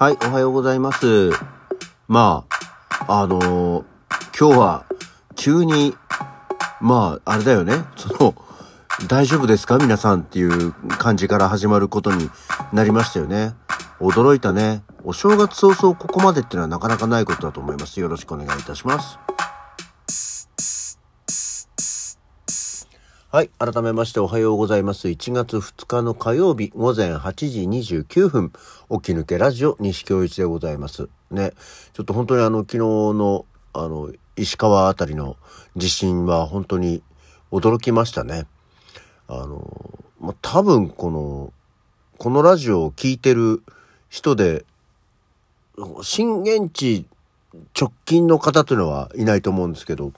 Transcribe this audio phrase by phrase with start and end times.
[0.00, 1.28] はい、おはようございます。
[2.08, 2.46] ま
[3.06, 3.84] あ、あのー
[4.34, 4.86] 今日は、
[5.36, 5.94] 急に、
[6.80, 8.34] まあ、あれだよね、その、
[9.08, 9.76] 大丈夫ですか？
[9.76, 12.30] 皆さんっていう感じから始まることに
[12.72, 13.52] なりましたよね。
[14.00, 14.82] 驚いたね。
[15.04, 18.00] お正月早々ここまでっていうのはなかなかないことだと思います。
[18.00, 19.18] よろしくお願いいたします。
[23.32, 23.50] はい。
[23.60, 25.06] 改めましておはようございます。
[25.06, 27.60] 1月2日の火曜日午前8時
[28.00, 28.52] 29分、
[28.90, 31.08] 起き抜けラジオ西京一でございます。
[31.30, 31.52] ね。
[31.92, 35.36] ちょっと本当にあの、昨日の、あの、石川あたりの
[35.76, 37.02] 地震は本当に
[37.52, 38.46] 驚きましたね。
[39.28, 41.52] あの、まあ、多分この、
[42.18, 43.62] このラジオを聞いてる
[44.08, 44.64] 人で、
[46.02, 47.06] 震源地
[47.80, 50.12] 直近の方というのはいないと思うんですけど、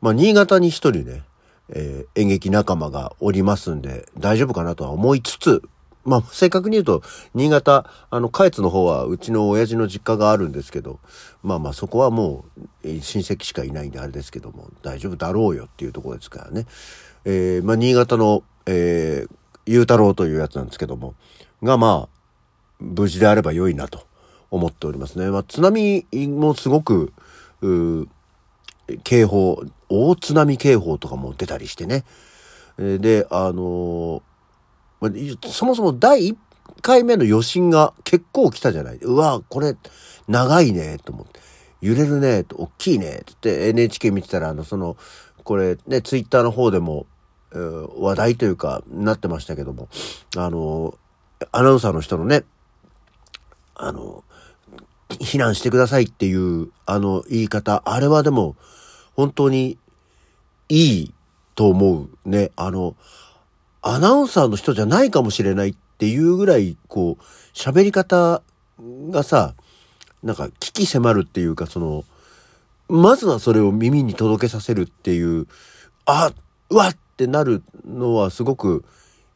[0.00, 1.22] まあ、新潟に一人ね、
[1.68, 5.62] えー演劇仲間がおりますんで、大丈夫かなとは思いつつ、
[6.08, 7.02] まあ、正確に言うと、
[7.34, 10.98] 新潟、あの、下越の方は、うちの親父の実家があるんですけど、
[11.42, 16.66] まあまあ、そこはもう、親戚しかいないんであれですけども、大丈夫だろうよっていうところですからね。
[17.24, 21.14] えーまあ、新潟の、えー、ゆうたろうというやつなんですけども、
[21.62, 22.18] が、まあ、
[22.80, 24.06] 無事であれば良いなと
[24.50, 25.30] 思っておりますね。
[25.30, 27.12] まあ、津波もすごく、
[27.60, 28.08] うー
[29.04, 32.04] 警報、大津波警報とかも出たりしてね。
[32.78, 34.27] で、あのー
[35.50, 36.36] そもそも第1
[36.82, 38.96] 回目の余震が結構来たじゃない。
[38.98, 39.76] うわ、これ、
[40.26, 41.40] 長いね、と思って。
[41.80, 44.96] 揺れるね、と、大きいね、って言って NHK 見てたら、あの、その、
[45.44, 47.06] これね、ツイッターの方でも、
[47.50, 49.88] 話題というか、なってましたけども、
[50.36, 50.98] あの
[51.52, 52.44] アナウンサーの人のね、
[53.74, 54.24] あの、
[55.08, 58.56] 避難してくださいっていう、あの言い方、あれはでも、
[59.14, 59.78] 本当に
[60.68, 61.14] いい
[61.54, 62.50] と思うね。
[62.56, 62.94] あの、
[63.88, 67.22] アナウンサーの人じゃないかもしれないっていうぐらい、こう、
[67.54, 68.42] 喋り方
[69.10, 69.54] がさ、
[70.22, 72.04] なんか、鬼気迫るっていうか、その、
[72.90, 75.46] まずはそれを耳に届けさせるっていう、
[76.04, 76.32] あ、
[76.68, 78.84] うわってなるのはすごく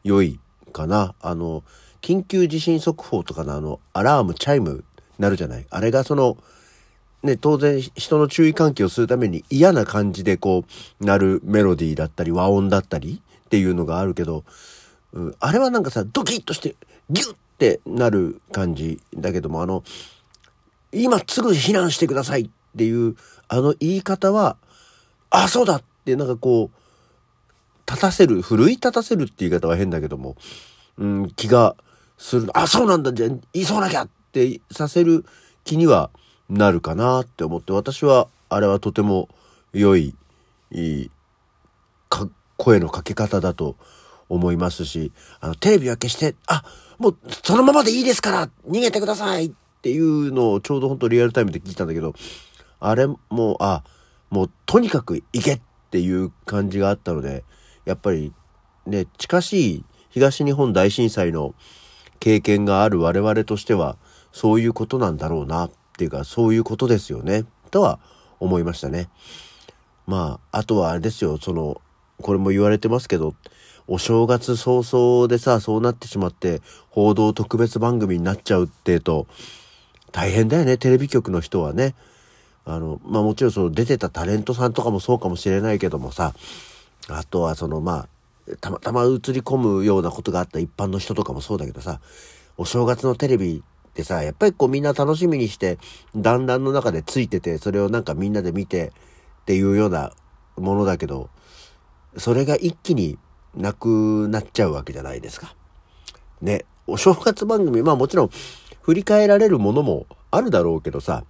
[0.03, 0.39] 良い
[0.71, 1.15] かな。
[1.19, 1.63] あの、
[2.01, 4.83] 緊急地震速報とかのあの、アラーム、チャイム
[5.17, 5.65] なるじゃない？
[5.69, 6.37] あれがその、
[7.23, 10.63] ね、当然人の注意喚起をするために嫌な感じでこ
[11.01, 13.21] う、なるメロディーだったり和音だったり
[13.53, 14.45] っていうのがあるけど、
[15.13, 16.75] うんあれはなんかさ、ドキッとして
[17.11, 19.83] ギュッってなる感じだけども、あの、
[20.91, 23.15] 今すぐ避難してくださいっていう、
[23.47, 24.57] あの言い方は、
[25.29, 30.35] あ、そうだってなんかこう、立たせる、奮い立たせるって言い方は変だけども、
[30.97, 31.75] うん、気が
[32.17, 32.49] する。
[32.55, 35.25] あ、そうなんだ、じゃあ、急がなきゃってさせる
[35.63, 36.09] 気には
[36.49, 39.29] なるかなって思って、私は、あれはとても
[39.73, 40.15] 良い、
[40.71, 41.11] いい、
[42.57, 43.75] 声のかけ方だと
[44.29, 46.63] 思いますし、あの、テレビは消して、あ、
[46.97, 52.13] もう、そのままでいいですから逃げてくださいっていうのをちょうど本当リアルタイムで聞いたんだけど、
[52.79, 53.83] あれも、あ、
[54.29, 57.43] もうとにかく行けっていう感じがあったので、
[57.85, 58.33] やっぱり
[58.85, 61.55] ね、近しい東日本大震災の
[62.19, 63.97] 経験がある我々としては、
[64.31, 67.99] そういうことなんだろうなっていうか、そういうことですよね、とは
[68.39, 69.09] 思いましたね。
[70.07, 71.81] まあ、あとはあれですよ、その、
[72.23, 73.35] これも言われてますけど、
[73.87, 79.27] お正月早々でさ、そうなってしまって、報道特別番組になっちゃうってと、
[80.11, 81.93] 大変だよね、テレビ局の人はね。
[82.65, 86.33] あの、まあもちろんその出てたタレントさんとかもそうかもしれないけどもさ、
[87.09, 91.99] あとはそのまあ、たまたま映り込むようなことがあった一般の人とかもそうだけどさ、
[92.57, 95.77] お正月のテレビってさ、やっぱりこうみんな楽しみにして、
[96.15, 98.93] 団らんの中でついてて、それをなんかみんなで見て
[99.41, 100.13] っていうような
[100.55, 101.29] ものだけど、
[102.17, 103.17] それが一気に
[103.55, 105.55] なくなっちゃうわけじゃないですか。
[106.41, 108.29] ね、お正月番組、まあもちろん
[108.81, 111.23] 振り返られるものもあるだろうけどさ、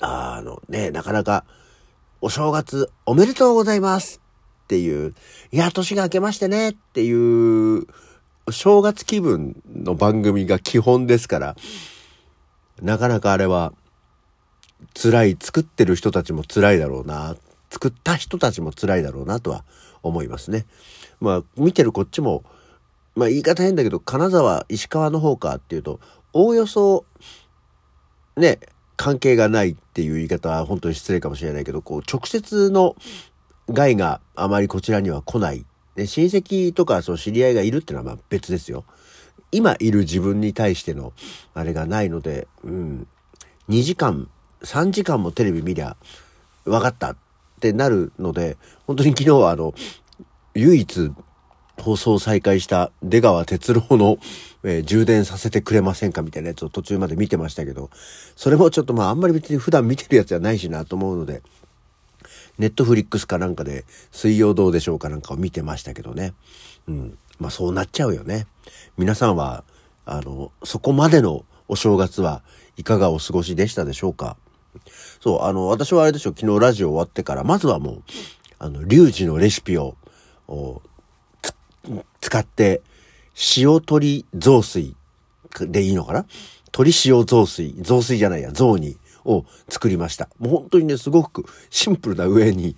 [0.00, 1.44] あのね、なかなか、
[2.20, 4.20] お正月おめでとうございます
[4.64, 5.14] っていう、
[5.52, 7.86] いや、年が明けましてねっていう、
[8.50, 11.56] 正月気分の番組が基本ですから、
[12.80, 13.72] なかなかあれは、
[14.94, 17.36] 辛い、作ってる人たちも辛いだろうな、
[17.70, 19.64] 作った人たちも辛いだろうなとは
[20.02, 20.66] 思いますね。
[21.20, 22.44] まあ、見てるこっちも、
[23.14, 26.00] まあ言い方変だけど、金沢、石川の方かっていうと、
[26.32, 27.04] おおよそ、
[28.36, 28.58] ね、
[28.96, 32.96] 関係がないっていう言い方は本当に失礼かもしれないけど、こう、直接の
[33.68, 35.64] 害があまりこちらには来ない。
[35.96, 38.84] で親戚とかその知り合いがいるっていうのはまあ別ですよ。
[39.52, 41.12] 今いる自分に対しての
[41.54, 43.06] あれがないので、うん、
[43.68, 44.28] 2時間、
[44.62, 45.96] 3時間もテレビ見りゃ
[46.64, 47.16] 分かった
[47.60, 49.74] ってなるので、本当に昨日はあの、
[50.54, 51.12] 唯一
[51.78, 54.18] 放送再開した出川哲郎の、
[54.64, 57.90] えー、充電させてくれませんかみたいなやつを途中まで見てましたけど、
[58.34, 61.42] それもちょっとまああんまり別に普段見てるやつじゃないしなと思うので、
[62.58, 66.32] ネットフリックスかなんかで水曜どうでしょうかなんかを見てましたけどね。
[66.88, 67.18] うん。
[67.38, 68.46] まあそうなっちゃうよね。
[68.96, 69.64] 皆さんは、
[70.06, 72.42] あの、そこまでのお正月は
[72.76, 74.36] いかがお過ごしでしたでしょうか？
[75.20, 78.02] そう、あの、私はあれでしょ、昨日ラジオ終わってから、まずはもう、
[78.58, 79.96] あの、リュウジのレシピを、
[82.20, 82.82] 使って、
[83.56, 84.94] 塩鶏雑炊
[85.60, 86.26] でいいのかな？
[86.66, 90.28] 鶏塩雑炊、雑炊じゃないや、雑煮を作りました。
[90.38, 92.76] もう本当にね、すごくシンプルな上に、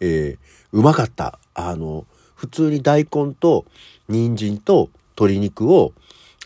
[0.00, 1.38] えー、うまかった。
[1.54, 3.64] あの、普通に大根と
[4.08, 5.92] 人参と鶏肉を、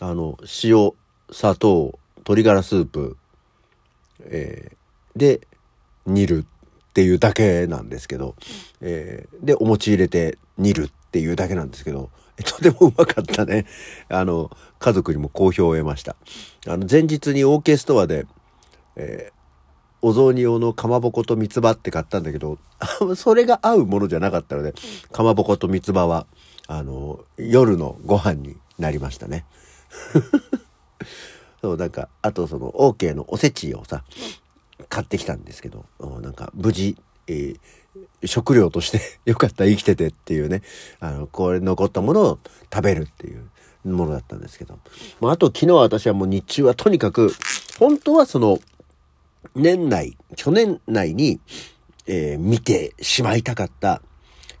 [0.01, 0.91] あの、塩、
[1.31, 3.17] 砂糖、鶏ガラスープ、
[4.21, 4.77] えー、
[5.19, 5.41] で、
[6.07, 6.45] 煮る
[6.89, 8.35] っていうだけなんですけど、
[8.81, 12.09] えー、で、お餅入れて煮るっていうだけなんですけど、
[12.43, 13.65] とてもうまかったね。
[14.07, 14.49] あの、
[14.79, 16.15] 家族にも好評を得ました。
[16.67, 18.25] あの、前日に OK ストアで、
[18.95, 19.39] えー、
[20.01, 22.57] お雑煮用のかまぼこと三つ葉って買ったんだけど、
[23.15, 24.73] それが合うものじゃなかったので、
[25.11, 26.25] かまぼこと三つ葉は、
[26.67, 29.45] あの、夜のご飯になりましたね。
[31.61, 34.03] そう、なんか、あとその、OK のおせちをさ、
[34.87, 35.85] 買ってきたんですけど、
[36.21, 36.95] なんか、無事、
[37.27, 40.61] えー、食料として よかった生きててっていうね、
[40.99, 42.39] あの、これ残ったものを
[42.73, 43.49] 食べるっていう
[43.85, 44.79] ものだったんですけど。
[45.19, 47.33] まあ、あと昨日私はもう日中はとにかく、
[47.77, 48.59] 本当はその、
[49.55, 51.39] 年内、去年内に、
[52.05, 54.01] えー、見てしまいたかった、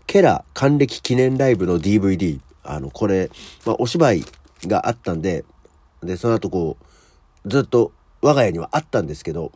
[0.07, 3.29] ケラ還暦記念ライブの DVD、あの、これ、
[3.65, 4.25] まあ、お芝居
[4.65, 5.45] があったんで、
[6.01, 6.77] で、その後こ
[7.45, 9.51] う、ずっと我が家にはあったんですけど、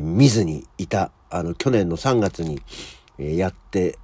[0.00, 2.60] 見ずにいた、あの、去年の3月に、
[3.18, 3.98] え、やって、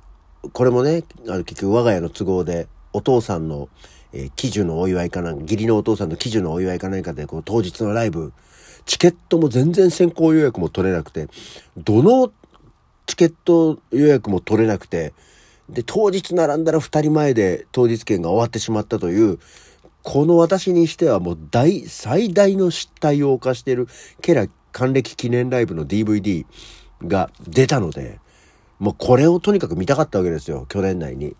[0.53, 3.69] これもね、あの、結局我が家の都合で、お父さんの、
[4.13, 8.33] えー、喜寿のお祝いかなんか、義理のお父さんの喜寿のお祝いか何かで、こう、当日のライブ、
[8.87, 11.29] チケットも全然先行予約も取れなくて、
[11.77, 12.33] どの
[13.07, 15.13] チケット予約も取れなくて、
[15.69, 19.39] で、当日並んだら二人前で当日券が終わってしまったという、
[20.03, 23.89] この私にしてはもう大、最大の失態を犯している
[24.23, 24.49] ケラ
[24.79, 26.47] 還暦記念ライブの DVD
[27.05, 28.21] が出たので、
[28.79, 31.35] もうこれをとにかく見たかったわけですよ、去年内に。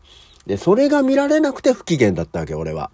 [0.47, 2.91] で、それが見られなくて不機嫌だったわけ、俺は。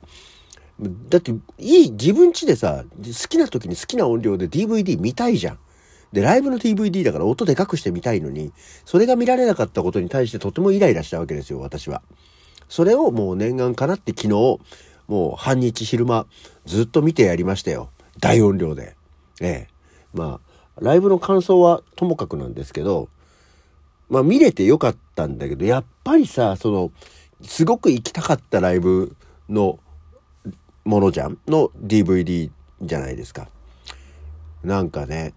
[1.08, 5.58] だって、いい、自分家でさ、好きな時に好きな音量で DVD 見たいじゃん。
[6.12, 8.52] で、ライブの DVD だから音でかくして見たいのに、
[8.84, 12.02] それが見られなかったことに対してとてもイライラしたわけですよ、私は。
[12.68, 14.58] それをもう念願かなって昨日、
[15.08, 16.26] もう半日昼間、
[16.66, 17.88] ずっと見てやりましたよ。
[18.20, 18.96] 大音量で。
[19.40, 19.73] ええ。
[20.14, 20.40] ま
[20.78, 23.08] あ、ライブの感想はともかくなんですけど、
[24.08, 26.92] まあ見れてよかったんだけど、やっぱりさ、その、
[27.42, 29.16] すごく行きたかったライブ
[29.48, 29.78] の
[30.84, 31.38] ものじゃん？
[31.46, 32.50] の DVD
[32.80, 33.48] じゃないですか。
[34.62, 35.34] なんかね、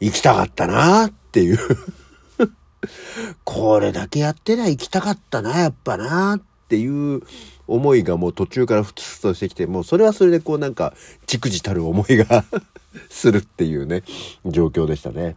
[0.00, 1.58] 行きたかったなっていう。
[3.44, 7.22] これだけやってない行きたかったな、やっぱなっていう
[7.66, 10.94] 思いがもう途中からふつふつとしてきて、もうそれはそれでこうなんか、
[11.26, 12.44] じくじたる思いが
[13.08, 14.02] するっていうね、
[14.44, 15.36] 状況でしたね。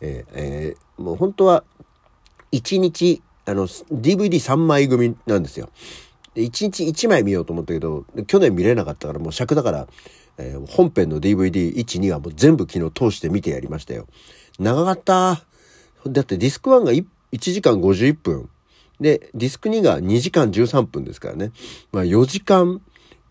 [0.00, 1.64] えー、えー、もう本当は、
[2.52, 5.70] 1日、あの、DVD3 枚組なんですよ。
[6.34, 9.88] で、1日1枚見ようと思ったけど、去年見れなかったからもう尺だから、
[10.38, 14.06] えー、本編の DVD1、2はもう全部昨日通して見てやりましたよ。
[14.58, 15.44] 長かった。
[16.06, 18.48] だってディスク1が 1, 1時間51分。
[19.00, 21.52] で、ディスク2が2時間13分ですからね。
[21.92, 22.80] まあ4時間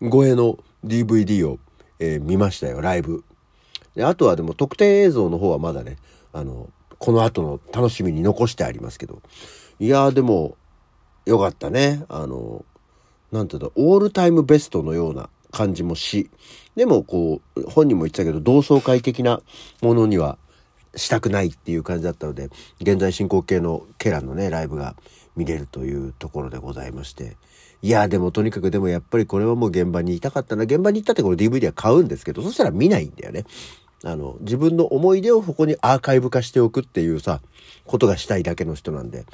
[0.00, 1.58] 超えの DVD を、
[1.98, 3.24] えー、見ましたよ、ライブ。
[3.94, 5.96] で、あとはでも特典映像の方はまだね、
[6.32, 9.22] あの、この後の楽しみに残してありますけど。
[9.80, 10.56] いやーでも、
[11.26, 12.04] よかったね。
[12.08, 12.64] あの、
[13.30, 16.30] なんていうの、オールタイムベストのような感じもし、
[16.74, 19.42] でもこう、本人も言ってたけど、同窓会的な
[19.82, 20.38] ものには
[20.98, 22.50] したくないっていう感じだったので、
[22.80, 24.94] 現在進行形のケラのね、ライブが
[25.36, 27.36] 見れるというところでございまして。
[27.80, 30.64] いや、でもとにかくでもやっぱりこれはもう現場にいたかったな。
[30.64, 33.44] 現場に行ったってこれ DVD は買うんですけど、そしたら見ないんだよね。
[34.04, 37.40] あの、自分の思い出をここにアーカイブ化しておくっていうさ、
[37.86, 39.24] ことがしたいだけの人なんで、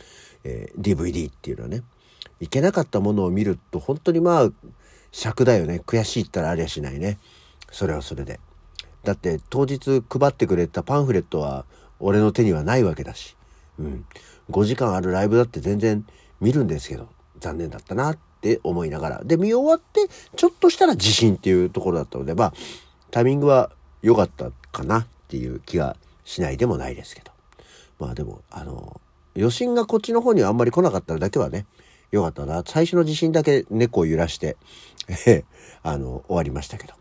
[0.44, 1.82] えー、DVD っていうのはね。
[2.40, 4.50] いけなかったものを見ると本当にまあ
[5.12, 7.18] 尺だよね悔しいったらありゃしないね
[7.70, 8.40] それはそれで
[9.04, 11.64] だって当日配ってくれたパンフレットは
[12.00, 13.36] 俺の手にはないわけだし
[13.78, 14.04] うん
[14.50, 16.04] 5時間あるライブだって全然
[16.40, 17.08] 見るんですけど
[17.38, 22.54] 残念だったなって思いながらで見終わってちょっとしたら自信っていうところだったのでまあ
[23.10, 23.70] タイミングは
[24.02, 27.30] 良かったかなっていう気がしないでもないですけど
[27.98, 29.00] まあでもあの
[29.36, 31.66] 余震がこっちの方にはあんまり来なかっただけはね
[32.14, 32.62] よかったな。
[32.64, 34.56] 最初の地震だけ猫を揺らして、
[35.26, 35.44] え
[35.82, 36.94] あの、終わりましたけど。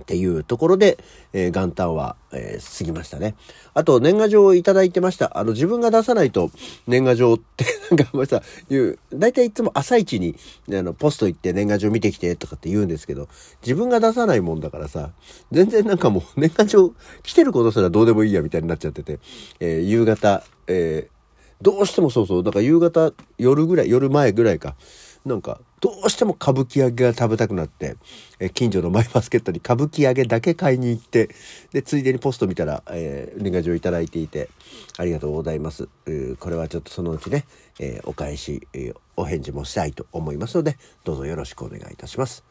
[0.00, 0.98] っていうところで、
[1.32, 3.34] えー、元旦は、えー、過ぎましたね。
[3.74, 5.38] あと、年賀状をいただいてました。
[5.38, 6.50] あの、自分が出さないと
[6.86, 10.36] 年賀状って、なんか、まさ、言う、大体いつも朝一に、
[10.72, 13.28] あの、ポスト行って年賀状見てきてとかって言うんですけど、
[13.62, 15.10] 自分が出さないもんだからさ、
[15.52, 19.18] 全然なんかもう年賀状来てることすらどうでもいいやみたいになっちゃってて、
[19.60, 21.08] えー、夕方、え
[21.60, 24.76] どうしてもそうそう、だから夕方、夜ぐらい、夜前ぐらいか、
[25.28, 27.96] なんか、どうしても歌舞伎揚げが食べたくなって、
[28.40, 31.28] え近所のマイバスケットに歌舞伎揚げだけ買いに行って、
[31.72, 34.48] で、ついでにポスト見たら、えー、年賀状いただいていて、
[34.96, 35.88] ありがとうございます。
[36.40, 37.44] これはちょっとそのうちね、
[37.78, 42.44] えー、お返し、え、お返事もしたいと思いますので、どうぞよろしくお願いいたします。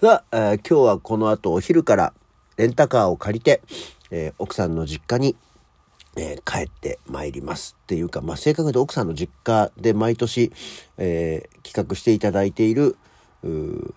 [0.00, 2.12] さあ、え、今日はこの後お昼から
[2.56, 3.62] レンタカーを借りて、
[4.10, 5.36] え奥さんの実家に
[6.18, 10.52] えー、帰ってまいりますっていうか、まあ、正確に言うと奥さんの実家で毎年、
[10.98, 12.96] えー、企画していただいている、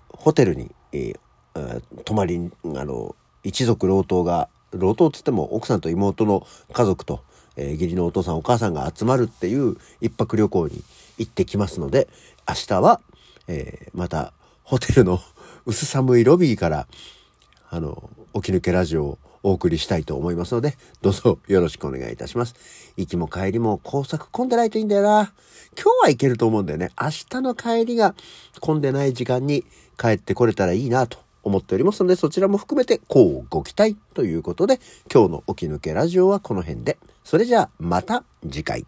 [0.10, 7.24] ホテルに、えー、泊まり、あの、一族老頭が、老頭っつっても奥さんと妹の家族と、
[7.58, 10.84] えー、義理のお父さんお母さんが集まるっていう一泊旅行に
[11.18, 12.08] 行ってきますので、
[12.48, 13.01] 明日は、
[13.48, 14.32] えー、また
[14.63, 15.20] ホテルの
[15.66, 16.88] 薄寒いロビーから、
[17.72, 22.56] あの、起き抜けラジオをお送りしたいと思いますので、どうぞよろしくお願いいたします。
[22.98, 25.34] 行きも帰りも工作混んでないといいんだよな。
[25.76, 26.92] 今日は行けると思うんだよね。
[27.00, 28.16] 明日の帰りが
[28.60, 29.64] 混んでない時間に
[29.98, 34.80] 帰ってこれたらいいなと思っておりますので、そちらも含めて、こうご期待ということで、
[35.12, 36.98] 今日の起き抜けラジオはこの辺で。
[37.24, 38.86] それじゃあ、また次回。